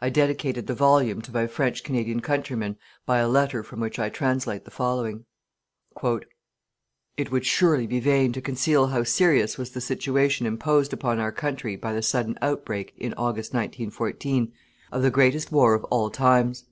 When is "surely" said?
7.46-7.86